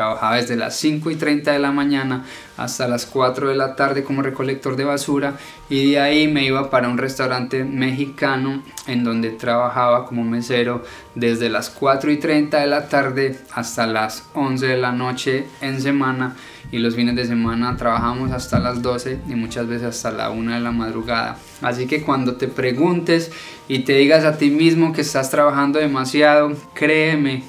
[0.00, 2.24] Trabajaba desde las 5 y 30 de la mañana
[2.56, 5.34] hasta las 4 de la tarde como recolector de basura
[5.68, 10.82] y de ahí me iba para un restaurante mexicano en donde trabajaba como mesero
[11.14, 15.82] desde las 4 y 30 de la tarde hasta las 11 de la noche en
[15.82, 16.34] semana
[16.72, 20.54] y los fines de semana trabajamos hasta las 12 y muchas veces hasta la 1
[20.54, 21.36] de la madrugada.
[21.60, 23.32] Así que cuando te preguntes
[23.68, 27.42] y te digas a ti mismo que estás trabajando demasiado, créeme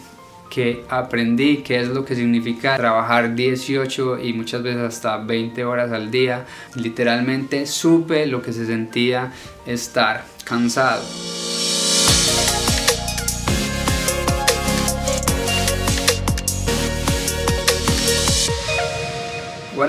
[0.51, 5.93] que aprendí qué es lo que significa trabajar 18 y muchas veces hasta 20 horas
[5.93, 6.45] al día.
[6.75, 9.31] Literalmente supe lo que se sentía
[9.65, 11.01] estar cansado.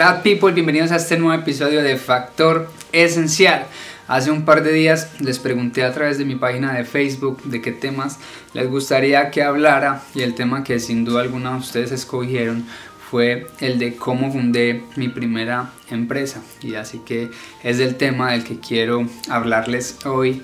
[0.03, 3.67] Up people, bienvenidos a este nuevo episodio de Factor Esencial.
[4.09, 7.63] Hace un par de días les pregunté a través de mi página de Facebook de
[7.63, 8.19] qué temas
[8.53, 12.67] les gustaría que hablara y el tema que sin duda alguna ustedes escogieron
[13.13, 16.43] fue el de cómo fundé mi primera empresa.
[16.63, 17.31] Y así que
[17.63, 20.43] es el tema del que quiero hablarles hoy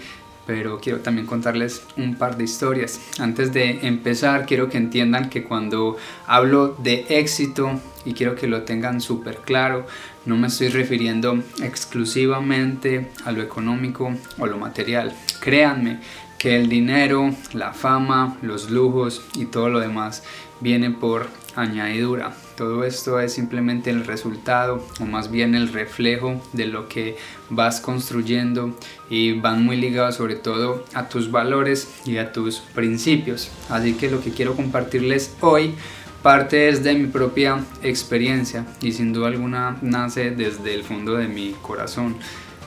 [0.48, 3.02] pero quiero también contarles un par de historias.
[3.18, 8.62] Antes de empezar, quiero que entiendan que cuando hablo de éxito, y quiero que lo
[8.62, 9.86] tengan súper claro,
[10.24, 15.14] no me estoy refiriendo exclusivamente a lo económico o lo material.
[15.38, 16.00] Créanme
[16.38, 20.22] que el dinero, la fama, los lujos y todo lo demás
[20.60, 22.32] viene por añadidura.
[22.58, 27.16] Todo esto es simplemente el resultado o más bien el reflejo de lo que
[27.50, 28.76] vas construyendo
[29.08, 33.52] y van muy ligados sobre todo a tus valores y a tus principios.
[33.68, 35.76] Así que lo que quiero compartirles hoy
[36.20, 41.52] parte de mi propia experiencia y sin duda alguna nace desde el fondo de mi
[41.62, 42.16] corazón.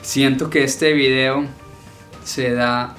[0.00, 1.44] Siento que este video
[2.24, 2.96] se da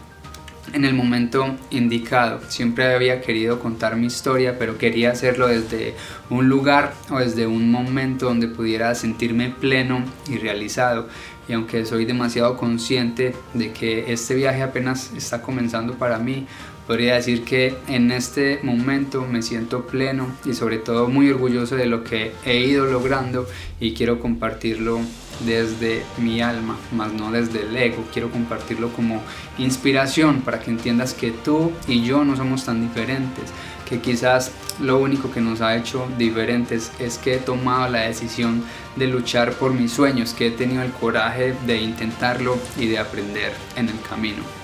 [0.74, 2.42] en el momento indicado.
[2.50, 5.96] Siempre había querido contar mi historia, pero quería hacerlo desde
[6.30, 11.08] un lugar o desde un momento donde pudiera sentirme pleno y realizado.
[11.48, 16.48] Y aunque soy demasiado consciente de que este viaje apenas está comenzando para mí,
[16.88, 21.86] podría decir que en este momento me siento pleno y sobre todo muy orgulloso de
[21.86, 23.48] lo que he ido logrando
[23.80, 25.00] y quiero compartirlo
[25.46, 28.04] desde mi alma, más no desde el ego.
[28.12, 29.22] Quiero compartirlo como
[29.58, 33.52] inspiración para que entiendas que tú y yo no somos tan diferentes,
[33.88, 38.64] que quizás lo único que nos ha hecho diferentes es que he tomado la decisión
[38.96, 43.54] de luchar por mis sueños, que he tenido el coraje de intentarlo y de aprender
[43.76, 44.63] en el camino.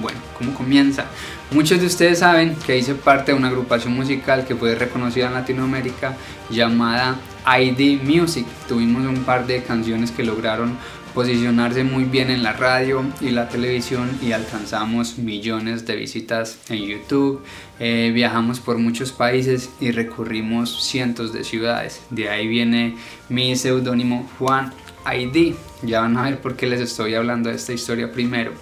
[0.00, 1.06] Bueno, ¿cómo comienza?
[1.50, 5.34] Muchos de ustedes saben que hice parte de una agrupación musical que fue reconocida en
[5.34, 6.16] Latinoamérica
[6.48, 8.46] llamada ID Music.
[8.68, 10.76] Tuvimos un par de canciones que lograron
[11.14, 16.84] posicionarse muy bien en la radio y la televisión y alcanzamos millones de visitas en
[16.84, 17.42] YouTube.
[17.78, 22.00] Eh, viajamos por muchos países y recurrimos cientos de ciudades.
[22.10, 22.96] De ahí viene
[23.28, 24.72] mi seudónimo Juan
[25.12, 25.54] ID.
[25.82, 28.52] Ya van a ver por qué les estoy hablando de esta historia primero.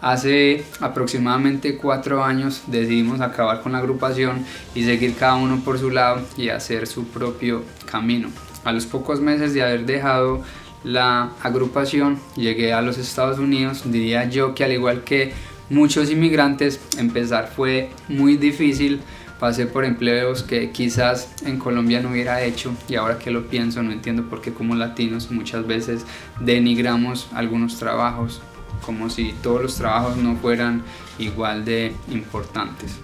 [0.00, 4.44] Hace aproximadamente cuatro años decidimos acabar con la agrupación
[4.74, 8.28] y seguir cada uno por su lado y hacer su propio camino.
[8.64, 10.42] A los pocos meses de haber dejado
[10.84, 15.32] la agrupación llegué a los Estados Unidos, diría yo que al igual que
[15.70, 19.00] muchos inmigrantes empezar fue muy difícil,
[19.40, 23.82] pasé por empleos que quizás en Colombia no hubiera hecho y ahora que lo pienso
[23.82, 26.04] no entiendo por qué como latinos muchas veces
[26.40, 28.42] denigramos algunos trabajos
[28.82, 30.82] como si todos los trabajos no fueran
[31.18, 32.98] igual de importantes.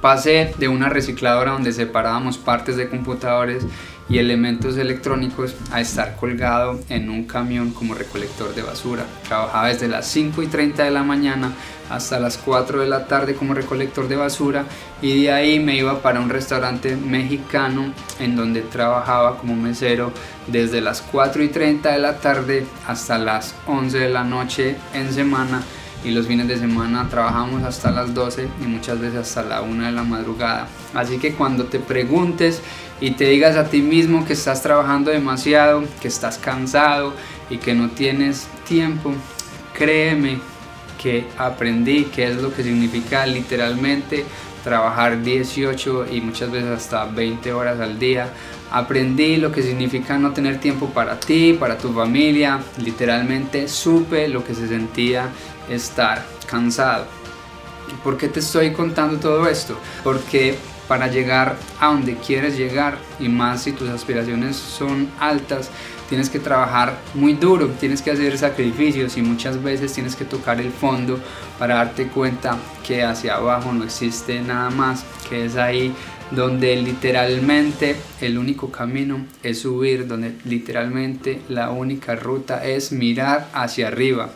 [0.00, 3.64] Pasé de una recicladora donde separábamos partes de computadores
[4.12, 9.06] y elementos electrónicos a estar colgado en un camión como recolector de basura.
[9.26, 11.52] Trabajaba desde las 5 y 30 de la mañana
[11.88, 14.66] hasta las 4 de la tarde como recolector de basura
[15.00, 20.12] y de ahí me iba para un restaurante mexicano en donde trabajaba como mesero
[20.46, 25.10] desde las 4 y 30 de la tarde hasta las 11 de la noche en
[25.10, 25.62] semana
[26.04, 29.84] y los fines de semana trabajamos hasta las 12 y muchas veces hasta la 1
[29.84, 30.68] de la madrugada.
[30.94, 32.60] Así que cuando te preguntes
[33.00, 37.14] y te digas a ti mismo que estás trabajando demasiado, que estás cansado
[37.50, 39.12] y que no tienes tiempo,
[39.74, 40.38] créeme
[41.02, 44.24] que aprendí qué es lo que significa literalmente
[44.62, 48.28] trabajar 18 y muchas veces hasta 20 horas al día.
[48.70, 52.60] Aprendí lo que significa no tener tiempo para ti, para tu familia.
[52.78, 55.28] Literalmente supe lo que se sentía
[55.68, 57.06] estar cansado.
[58.02, 59.76] ¿Por qué te estoy contando todo esto?
[60.02, 60.56] Porque
[60.88, 65.70] para llegar a donde quieres llegar y más si tus aspiraciones son altas,
[66.08, 70.60] tienes que trabajar muy duro, tienes que hacer sacrificios y muchas veces tienes que tocar
[70.60, 71.18] el fondo
[71.58, 75.94] para darte cuenta que hacia abajo no existe nada más, que es ahí
[76.30, 83.88] donde literalmente el único camino es subir, donde literalmente la única ruta es mirar hacia
[83.88, 84.30] arriba.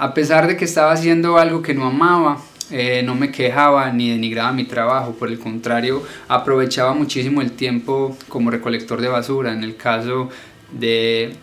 [0.00, 2.38] A pesar de que estaba haciendo algo que no amaba,
[2.70, 8.16] eh, no me quejaba ni denigraba mi trabajo, por el contrario, aprovechaba muchísimo el tiempo
[8.30, 9.52] como recolector de basura.
[9.52, 10.30] En el caso
[10.72, 11.34] de,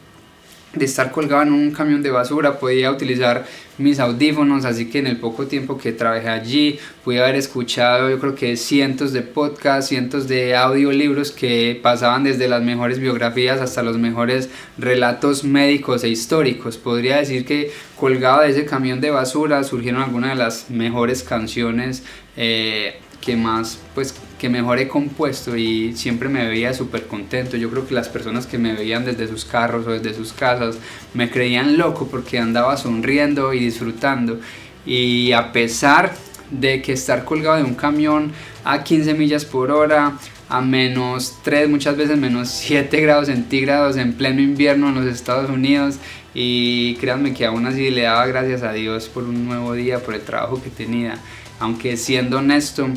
[0.78, 3.46] de estar colgado en un camión de basura, podía utilizar
[3.78, 8.20] mis audífonos, así que en el poco tiempo que trabajé allí pude haber escuchado yo
[8.20, 13.84] creo que cientos de podcasts, cientos de audiolibros que pasaban desde las mejores biografías hasta
[13.84, 16.78] los mejores relatos médicos e históricos.
[16.78, 22.04] Podría decir que colgado de ese camión de basura surgieron algunas de las mejores canciones
[22.36, 27.58] eh, que más pues que mejor he compuesto y siempre me veía súper contento.
[27.58, 30.78] Yo creo que las personas que me veían desde sus carros o desde sus casas
[31.14, 34.40] me creían loco porque andaba sonriendo y disfrutando.
[34.86, 36.14] Y a pesar
[36.52, 38.32] de que estar colgado de un camión
[38.64, 40.18] a 15 millas por hora,
[40.50, 45.50] a menos 3, muchas veces menos 7 grados centígrados en pleno invierno en los Estados
[45.50, 45.96] Unidos.
[46.34, 50.14] Y créanme que aún así le daba gracias a Dios por un nuevo día, por
[50.14, 51.18] el trabajo que tenía.
[51.60, 52.88] Aunque siendo honesto,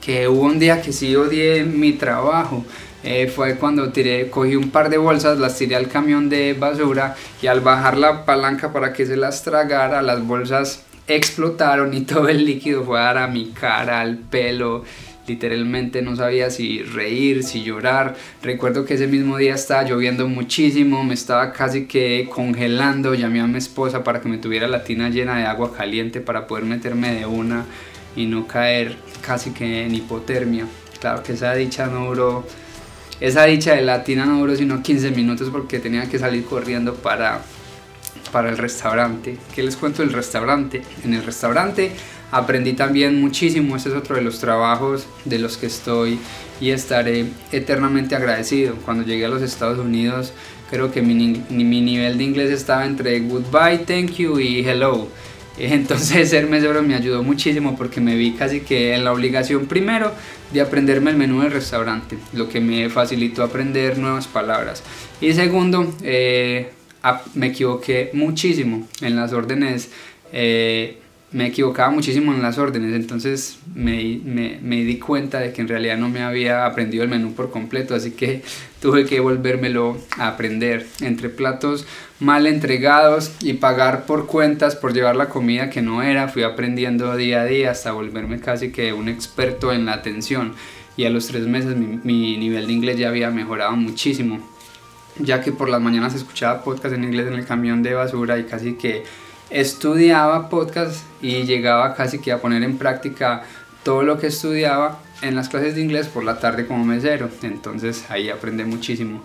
[0.00, 2.64] que hubo un día que sí odié mi trabajo.
[3.02, 7.14] Eh, fue cuando tiré, cogí un par de bolsas, las tiré al camión de basura
[7.40, 12.28] y al bajar la palanca para que se las tragara, las bolsas explotaron y todo
[12.28, 14.84] el líquido fue a a mi cara, al pelo.
[15.26, 18.14] Literalmente no sabía si reír, si llorar.
[18.42, 23.14] Recuerdo que ese mismo día estaba lloviendo muchísimo, me estaba casi que congelando.
[23.14, 26.46] Llamé a mi esposa para que me tuviera la tina llena de agua caliente para
[26.46, 27.66] poder meterme de una
[28.16, 30.66] y no caer casi que en hipotermia.
[31.00, 32.46] Claro que esa dicha no duró,
[33.20, 37.42] esa dicha de latina no duró sino 15 minutos porque tenía que salir corriendo para,
[38.32, 39.36] para el restaurante.
[39.54, 40.82] ¿Qué les cuento del restaurante?
[41.04, 41.92] En el restaurante
[42.32, 46.18] aprendí también muchísimo, ese es otro de los trabajos de los que estoy
[46.60, 48.74] y estaré eternamente agradecido.
[48.84, 50.32] Cuando llegué a los Estados Unidos
[50.70, 51.14] creo que mi,
[51.48, 55.08] mi nivel de inglés estaba entre goodbye, thank you y hello
[55.74, 60.12] entonces ser mesero me ayudó muchísimo porque me vi casi que en la obligación primero
[60.52, 64.82] de aprenderme el menú del restaurante, lo que me facilitó aprender nuevas palabras.
[65.20, 66.70] Y segundo, eh,
[67.34, 69.90] me equivoqué muchísimo en las órdenes.
[70.32, 70.98] Eh,
[71.32, 75.68] me equivocaba muchísimo en las órdenes, entonces me, me, me, di cuenta de que en
[75.68, 78.42] realidad no me había aprendido el menú por completo, así que
[78.80, 80.86] tuve que volvérmelo a aprender.
[81.00, 81.86] Entre platos
[82.20, 87.16] mal entregados y pagar por cuentas por llevar la comida que no era, fui aprendiendo
[87.16, 90.54] día a día hasta volverme casi que un experto en la atención.
[90.96, 94.38] Y a los tres meses mi, mi nivel de inglés ya había mejorado muchísimo,
[95.18, 98.44] ya que por las mañanas escuchaba podcast en inglés en el camión de basura y
[98.44, 99.02] casi que
[99.50, 103.44] estudiaba podcast y llegaba casi que a poner en práctica
[103.82, 107.28] todo lo que estudiaba en las clases de inglés por la tarde como mesero.
[107.42, 109.22] Entonces ahí aprendí muchísimo.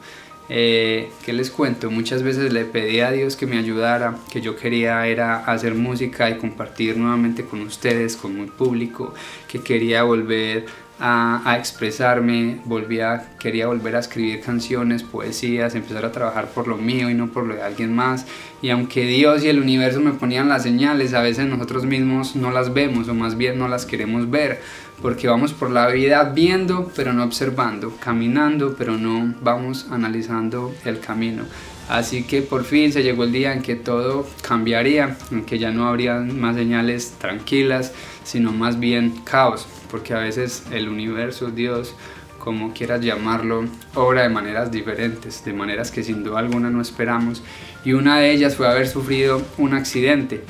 [0.53, 1.89] Eh, ¿Qué les cuento?
[1.89, 6.29] Muchas veces le pedí a Dios que me ayudara, que yo quería era hacer música
[6.29, 9.13] y compartir nuevamente con ustedes, con mi público,
[9.47, 10.65] que quería volver
[11.03, 17.09] a, expresarme, volvía, quería volver a escribir canciones, poesías, empezar a trabajar por lo mío
[17.09, 18.27] y no por lo de alguien más.
[18.61, 22.51] Y aunque Dios y el universo me ponían las señales, a veces nosotros mismos no
[22.51, 24.61] las vemos o más bien no las queremos ver,
[25.01, 30.99] porque vamos por la vida viendo pero no observando, caminando pero no vamos analizando el
[30.99, 31.45] camino.
[31.91, 35.71] Así que por fin se llegó el día en que todo cambiaría, en que ya
[35.71, 37.91] no habría más señales tranquilas,
[38.23, 41.93] sino más bien caos porque a veces el universo, Dios,
[42.39, 47.43] como quieras llamarlo, obra de maneras diferentes, de maneras que sin duda alguna no esperamos,
[47.83, 50.43] y una de ellas fue haber sufrido un accidente.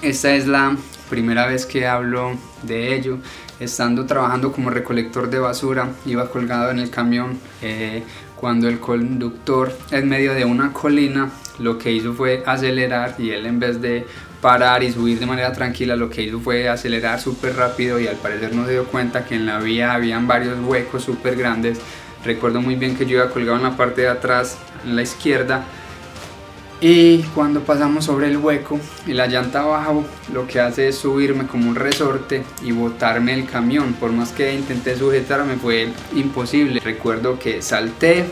[0.00, 0.76] Esta es la
[1.10, 3.18] primera vez que hablo de ello,
[3.60, 8.02] estando trabajando como recolector de basura, iba colgado en el camión eh,
[8.42, 11.30] cuando el conductor en medio de una colina
[11.60, 14.04] lo que hizo fue acelerar y él en vez de
[14.40, 18.16] parar y subir de manera tranquila, lo que hizo fue acelerar súper rápido y al
[18.16, 21.78] parecer no se dio cuenta que en la vía habían varios huecos súper grandes.
[22.24, 25.62] Recuerdo muy bien que yo iba colgado en la parte de atrás, en la izquierda,
[26.84, 31.46] y cuando pasamos sobre el hueco y la llanta abajo, lo que hace es subirme
[31.46, 33.92] como un resorte y botarme el camión.
[33.92, 36.80] Por más que intenté sujetarme fue imposible.
[36.80, 38.24] Recuerdo que salté,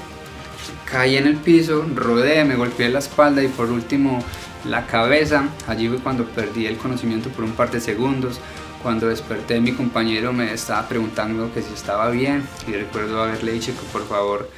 [0.85, 4.19] caí en el piso, rodé, me golpeé la espalda y por último
[4.64, 5.45] la cabeza.
[5.69, 8.40] Allí fue cuando perdí el conocimiento por un par de segundos.
[8.83, 13.71] Cuando desperté mi compañero me estaba preguntando que si estaba bien y recuerdo haberle dicho
[13.73, 14.50] que por favor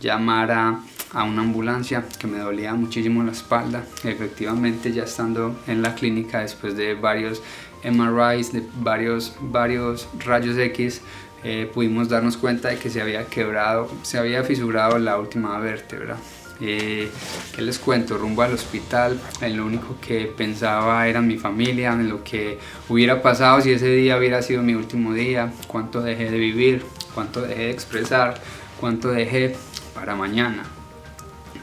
[0.00, 0.80] llamara
[1.12, 3.84] a una ambulancia que me dolía muchísimo la espalda.
[4.04, 7.42] Efectivamente ya estando en la clínica después de varios
[7.84, 11.00] MRIs, de varios, varios rayos X,
[11.44, 16.16] eh, pudimos darnos cuenta de que se había quebrado, se había fisurado la última vértebra.
[16.60, 17.08] Eh,
[17.54, 18.18] ¿Qué les cuento?
[18.18, 23.22] Rumbo al hospital, en lo único que pensaba era mi familia, en lo que hubiera
[23.22, 26.84] pasado si ese día hubiera sido mi último día, cuánto dejé de vivir,
[27.14, 28.40] cuánto dejé de expresar,
[28.80, 29.54] cuánto dejé
[29.94, 30.64] para mañana.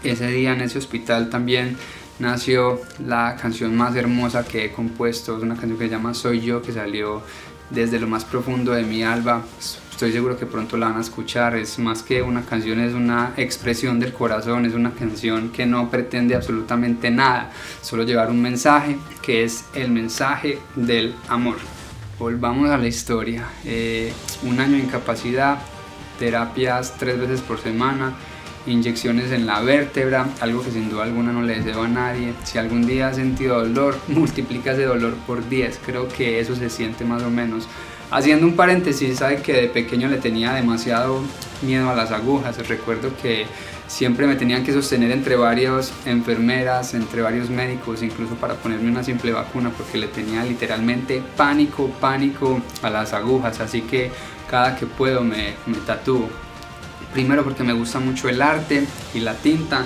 [0.05, 1.77] Ese día en ese hospital también
[2.19, 6.41] nació la canción más hermosa que he compuesto, es una canción que se llama Soy
[6.41, 7.21] yo, que salió
[7.69, 9.43] desde lo más profundo de mi alma
[9.95, 11.55] estoy seguro que pronto la van a escuchar.
[11.55, 15.89] Es más que una canción, es una expresión del corazón, es una canción que no
[15.89, 17.49] pretende absolutamente nada,
[17.81, 21.55] solo llevar un mensaje que es el mensaje del amor.
[22.19, 23.47] Volvamos a la historia.
[23.63, 24.11] Eh,
[24.43, 25.59] un año de incapacidad,
[26.19, 28.15] terapias tres veces por semana,
[28.67, 32.33] inyecciones en la vértebra, algo que sin duda alguna no le deseo a nadie.
[32.43, 35.79] Si algún día has sentido dolor, multiplica ese dolor por 10.
[35.85, 37.67] Creo que eso se siente más o menos
[38.11, 41.21] Haciendo un paréntesis, sabe que de pequeño le tenía demasiado
[41.63, 42.55] miedo a las agujas.
[42.67, 43.47] Recuerdo que
[43.87, 49.03] siempre me tenían que sostener entre varias enfermeras, entre varios médicos, incluso para ponerme una
[49.03, 53.59] simple vacuna, porque le tenía literalmente pánico, pánico a las agujas.
[53.59, 54.11] Así que
[54.49, 56.29] cada que puedo me, me tatúo.
[57.15, 59.85] Primero porque me gusta mucho el arte y la tinta,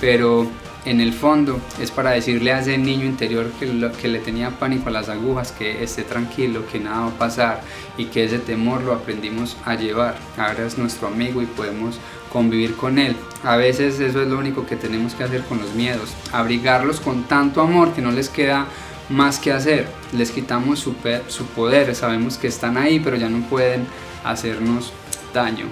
[0.00, 0.46] pero
[0.84, 4.88] en el fondo es para decirle a ese niño interior que, que le tenía pánico
[4.88, 7.62] a las agujas que esté tranquilo, que nada va a pasar
[7.98, 10.14] y que ese temor lo aprendimos a llevar.
[10.38, 11.98] Ahora es nuestro amigo y podemos
[12.32, 13.16] convivir con él.
[13.42, 17.24] A veces eso es lo único que tenemos que hacer con los miedos, abrigarlos con
[17.24, 18.68] tanto amor que no les queda
[19.08, 19.88] más que hacer.
[20.12, 20.94] Les quitamos su,
[21.26, 23.84] su poder, sabemos que están ahí pero ya no pueden
[24.22, 24.92] hacernos
[25.34, 25.66] daño.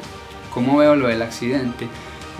[0.53, 1.87] ¿Cómo veo lo del accidente?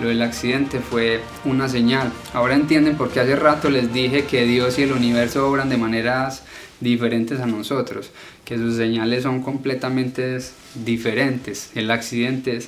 [0.01, 2.11] Lo del accidente fue una señal.
[2.33, 5.77] Ahora entienden por qué hace rato les dije que Dios y el universo obran de
[5.77, 6.43] maneras
[6.81, 8.11] diferentes a nosotros,
[8.43, 10.39] que sus señales son completamente
[10.75, 11.71] diferentes.
[11.75, 12.59] El accidente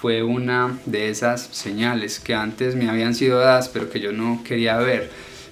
[0.00, 4.42] fue una de esas señales que antes me habían sido dadas pero que yo no
[4.42, 5.10] quería ver.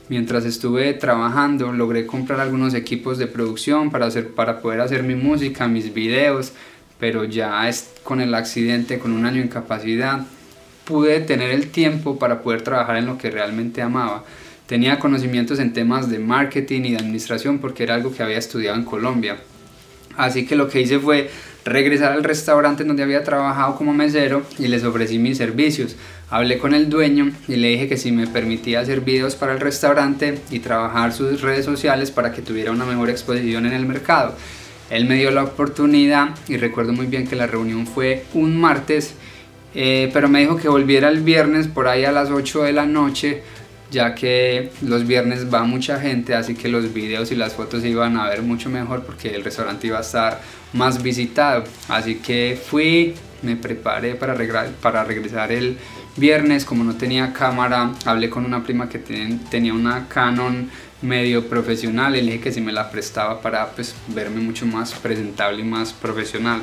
[0.08, 5.16] Mientras estuve trabajando logré comprar algunos equipos de producción para, hacer, para poder hacer mi
[5.16, 6.52] música, mis videos,
[6.98, 10.26] pero ya es con el accidente, con un año de incapacidad,
[10.84, 14.24] pude tener el tiempo para poder trabajar en lo que realmente amaba.
[14.66, 18.76] Tenía conocimientos en temas de marketing y de administración porque era algo que había estudiado
[18.76, 19.36] en Colombia.
[20.16, 21.30] Así que lo que hice fue
[21.64, 25.96] regresar al restaurante donde había trabajado como mesero y les ofrecí mis servicios.
[26.30, 29.60] Hablé con el dueño y le dije que si me permitía hacer videos para el
[29.60, 34.34] restaurante y trabajar sus redes sociales para que tuviera una mejor exposición en el mercado.
[34.90, 39.14] Él me dio la oportunidad y recuerdo muy bien que la reunión fue un martes
[39.78, 42.86] eh, pero me dijo que volviera el viernes por ahí a las 8 de la
[42.86, 43.42] noche,
[43.90, 48.16] ya que los viernes va mucha gente, así que los videos y las fotos iban
[48.16, 50.40] a ver mucho mejor porque el restaurante iba a estar
[50.72, 51.64] más visitado.
[51.88, 55.78] Así que fui, me preparé para, regresar el
[56.16, 60.70] viernes, como no tenía cámara, hablé con una prima que tenía una Canon
[61.02, 65.60] medio profesional le dije que si me la prestaba para pues, verme mucho más presentable
[65.60, 66.62] y más profesional.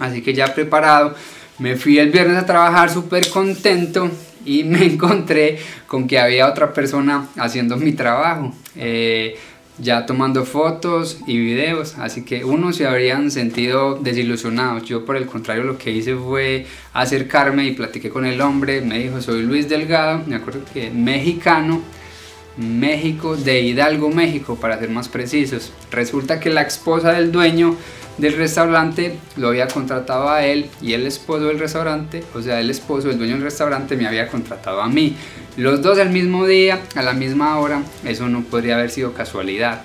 [0.00, 1.14] Así que ya preparado,
[1.58, 4.10] me fui el viernes a trabajar súper contento
[4.44, 9.36] y me encontré con que había otra persona haciendo mi trabajo, eh,
[9.78, 14.84] ya tomando fotos y videos, así que unos se habrían sentido desilusionados.
[14.84, 18.98] Yo por el contrario lo que hice fue acercarme y platiqué con el hombre, me
[18.98, 21.82] dijo soy Luis Delgado, me acuerdo que mexicano,
[22.56, 25.72] México, de Hidalgo, México, para ser más precisos.
[25.90, 27.76] Resulta que la esposa del dueño
[28.18, 32.70] del restaurante lo había contratado a él y el esposo del restaurante, o sea, el
[32.70, 35.16] esposo, el dueño del restaurante, me había contratado a mí.
[35.56, 39.82] Los dos al mismo día, a la misma hora, eso no podría haber sido casualidad.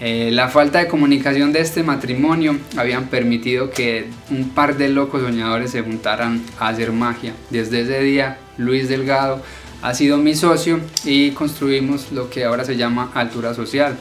[0.00, 5.22] Eh, la falta de comunicación de este matrimonio habían permitido que un par de locos
[5.22, 7.34] soñadores se juntaran a hacer magia.
[7.50, 9.42] Desde ese día, Luis Delgado
[9.82, 13.98] ha sido mi socio y construimos lo que ahora se llama Altura Social.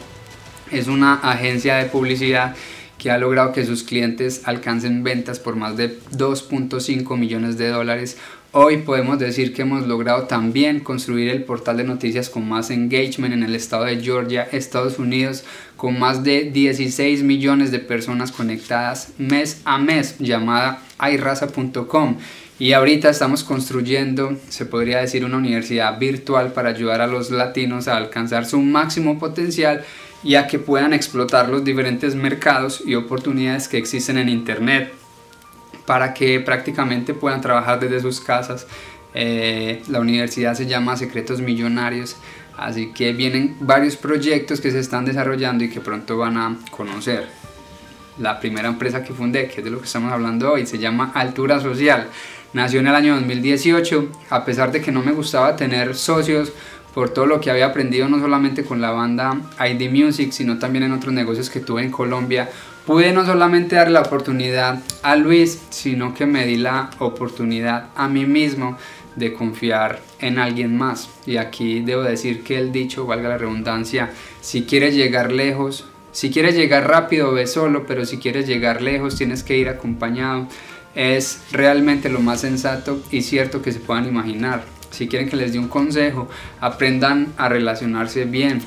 [0.71, 2.55] Es una agencia de publicidad
[2.99, 8.17] que ha logrado que sus clientes alcancen ventas por más de 2.5 millones de dólares.
[8.51, 13.33] Hoy podemos decir que hemos logrado también construir el portal de noticias con más engagement
[13.33, 15.45] en el estado de Georgia, Estados Unidos,
[15.77, 22.17] con más de 16 millones de personas conectadas mes a mes, llamada iRaza.com.
[22.61, 27.87] Y ahorita estamos construyendo, se podría decir, una universidad virtual para ayudar a los latinos
[27.87, 29.83] a alcanzar su máximo potencial
[30.23, 34.93] y a que puedan explotar los diferentes mercados y oportunidades que existen en Internet
[35.87, 38.67] para que prácticamente puedan trabajar desde sus casas.
[39.15, 42.15] Eh, la universidad se llama Secretos Millonarios,
[42.59, 47.25] así que vienen varios proyectos que se están desarrollando y que pronto van a conocer.
[48.19, 51.11] La primera empresa que fundé, que es de lo que estamos hablando hoy, se llama
[51.15, 52.07] Altura Social.
[52.53, 56.51] Nació en el año 2018, a pesar de que no me gustaba tener socios
[56.93, 60.83] por todo lo que había aprendido no solamente con la banda ID Music, sino también
[60.83, 62.49] en otros negocios que tuve en Colombia,
[62.85, 68.09] pude no solamente dar la oportunidad a Luis, sino que me di la oportunidad a
[68.09, 68.77] mí mismo
[69.15, 71.09] de confiar en alguien más.
[71.25, 76.29] Y aquí debo decir que el dicho, valga la redundancia, si quieres llegar lejos, si
[76.29, 80.47] quieres llegar rápido, ve solo, pero si quieres llegar lejos, tienes que ir acompañado.
[80.95, 85.53] Es realmente lo más sensato y cierto que se puedan imaginar si quieren que les
[85.53, 86.27] dé un consejo,
[86.59, 88.61] aprendan a relacionarse bien,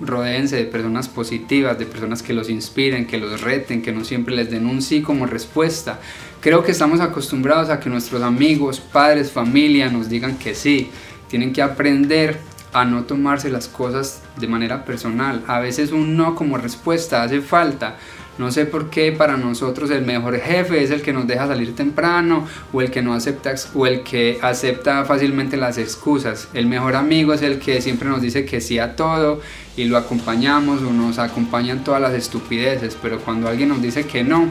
[0.00, 4.34] rodeense de personas positivas, de personas que los inspiren, que los reten, que no siempre
[4.34, 6.00] les den un sí como respuesta.
[6.40, 10.90] Creo que estamos acostumbrados a que nuestros amigos, padres, familia nos digan que sí.
[11.28, 12.38] Tienen que aprender
[12.72, 15.42] a no tomarse las cosas de manera personal.
[15.48, 17.96] A veces un no como respuesta hace falta
[18.38, 21.74] no sé por qué para nosotros el mejor jefe es el que nos deja salir
[21.74, 26.48] temprano o el que no acepta o el que acepta fácilmente las excusas.
[26.52, 29.40] El mejor amigo es el que siempre nos dice que sí a todo
[29.76, 34.22] y lo acompañamos o nos acompañan todas las estupideces, pero cuando alguien nos dice que
[34.22, 34.48] no,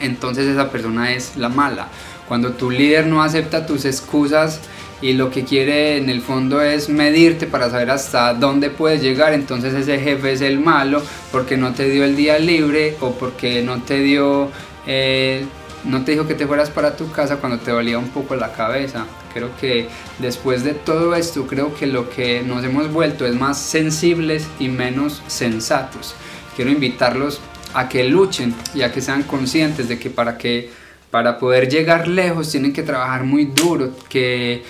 [0.00, 1.88] entonces esa persona es la mala.
[2.28, 4.60] Cuando tu líder no acepta tus excusas,
[5.04, 9.34] y lo que quiere en el fondo es medirte para saber hasta dónde puedes llegar,
[9.34, 13.60] entonces ese jefe es el malo porque no te dio el día libre o porque
[13.60, 14.48] no te dio,
[14.86, 15.44] eh,
[15.84, 18.52] no te dijo que te fueras para tu casa cuando te dolía un poco la
[18.52, 19.04] cabeza.
[19.34, 19.88] Creo que
[20.20, 24.68] después de todo esto, creo que lo que nos hemos vuelto es más sensibles y
[24.68, 26.14] menos sensatos.
[26.56, 27.42] Quiero invitarlos
[27.74, 30.70] a que luchen y a que sean conscientes de que para que
[31.14, 34.64] para poder llegar lejos tienen que trabajar muy duro, que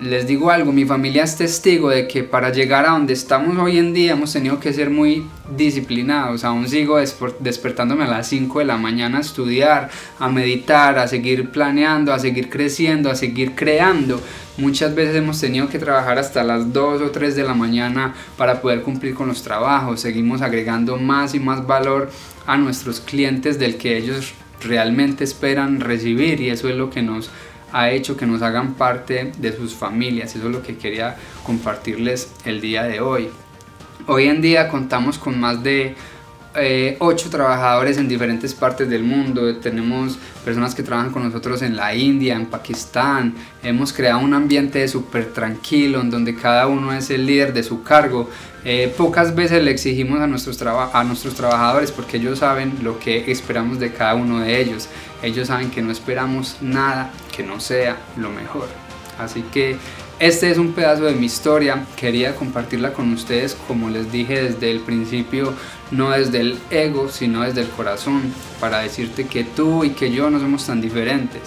[0.00, 3.78] les digo algo, mi familia es testigo de que para llegar a donde estamos hoy
[3.78, 5.26] en día hemos tenido que ser muy
[5.56, 6.44] disciplinados.
[6.44, 6.98] Aún sigo
[7.40, 12.18] despertándome a las 5 de la mañana a estudiar, a meditar, a seguir planeando, a
[12.18, 14.20] seguir creciendo, a seguir creando.
[14.56, 18.60] Muchas veces hemos tenido que trabajar hasta las 2 o 3 de la mañana para
[18.62, 20.00] poder cumplir con los trabajos.
[20.00, 22.10] Seguimos agregando más y más valor
[22.46, 27.30] a nuestros clientes del que ellos realmente esperan recibir y eso es lo que nos
[27.72, 30.34] ha hecho que nos hagan parte de sus familias.
[30.34, 33.28] Eso es lo que quería compartirles el día de hoy.
[34.06, 35.94] Hoy en día contamos con más de
[36.54, 39.56] eh, ocho trabajadores en diferentes partes del mundo.
[39.56, 43.34] Tenemos personas que trabajan con nosotros en la India, en Pakistán.
[43.62, 47.82] Hemos creado un ambiente súper tranquilo en donde cada uno es el líder de su
[47.82, 48.28] cargo.
[48.64, 53.30] Eh, pocas veces le exigimos a nuestros, a nuestros trabajadores porque ellos saben lo que
[53.30, 54.88] esperamos de cada uno de ellos.
[55.22, 58.66] Ellos saben que no esperamos nada que no sea lo mejor.
[59.18, 59.76] Así que
[60.20, 64.70] este es un pedazo de mi historia, quería compartirla con ustedes como les dije desde
[64.70, 65.54] el principio,
[65.90, 68.22] no desde el ego, sino desde el corazón,
[68.60, 71.40] para decirte que tú y que yo no somos tan diferentes.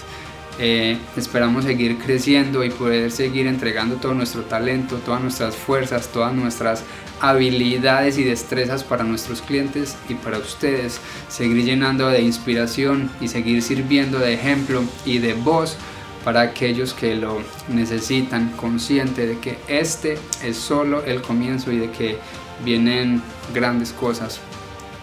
[0.59, 6.33] Eh, esperamos seguir creciendo y poder seguir entregando todo nuestro talento, todas nuestras fuerzas, todas
[6.33, 6.83] nuestras
[7.21, 13.61] habilidades y destrezas para nuestros clientes y para ustedes, seguir llenando de inspiración y seguir
[13.61, 15.77] sirviendo de ejemplo y de voz
[16.23, 21.91] para aquellos que lo necesitan, consciente de que este es solo el comienzo y de
[21.91, 22.17] que
[22.63, 23.21] vienen
[23.53, 24.39] grandes cosas.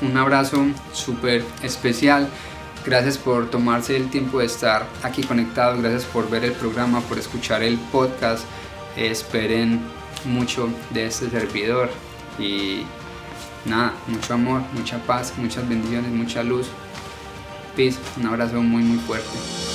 [0.02, 2.28] Un abrazo súper especial.
[2.86, 5.82] Gracias por tomarse el tiempo de estar aquí conectados.
[5.82, 8.44] Gracias por ver el programa, por escuchar el podcast.
[8.96, 9.80] Esperen
[10.24, 11.90] mucho de este servidor.
[12.38, 12.84] Y
[13.66, 16.68] nada, mucho amor, mucha paz, muchas bendiciones, mucha luz.
[17.76, 17.98] Peace.
[18.16, 19.69] Un abrazo muy, muy fuerte.